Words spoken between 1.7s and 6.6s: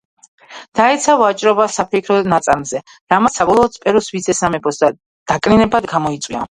საფეიქრო ნაწარმზე, რამაც საბოლოოდ პერუს ვიცე-სამეფოს დაკნინება გამოიწვია.